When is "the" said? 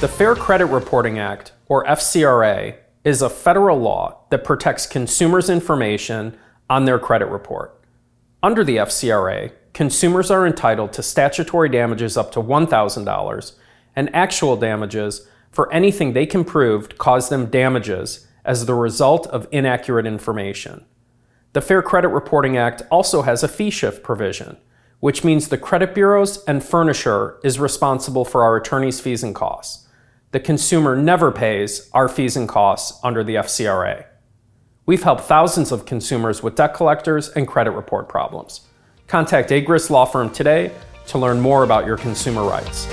0.00-0.08, 8.64-8.78, 18.64-18.74, 21.52-21.60, 25.48-25.58, 30.32-30.40, 33.24-33.34